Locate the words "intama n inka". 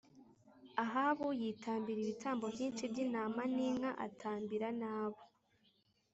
3.05-3.91